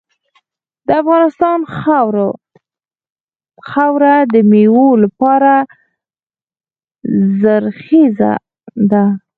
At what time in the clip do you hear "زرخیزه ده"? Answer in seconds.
7.41-9.05